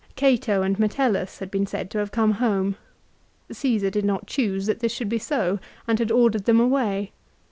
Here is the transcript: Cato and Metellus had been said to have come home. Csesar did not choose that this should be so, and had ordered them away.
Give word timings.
Cato 0.15 0.63
and 0.63 0.79
Metellus 0.79 1.37
had 1.37 1.51
been 1.51 1.67
said 1.67 1.91
to 1.91 1.99
have 1.99 2.09
come 2.11 2.31
home. 2.41 2.75
Csesar 3.53 3.91
did 3.91 4.03
not 4.03 4.25
choose 4.25 4.65
that 4.65 4.79
this 4.79 4.91
should 4.91 5.09
be 5.09 5.19
so, 5.19 5.59
and 5.87 5.99
had 5.99 6.09
ordered 6.09 6.45
them 6.45 6.59
away. 6.59 7.11